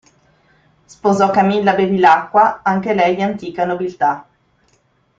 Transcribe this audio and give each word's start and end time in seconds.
Sposò 0.85 1.29
Camilla 1.29 1.75
Bevilacqua, 1.75 2.61
anche 2.63 2.95
lei 2.95 3.15
di 3.15 3.21
antica 3.21 3.65
nobiltà. 3.65 4.25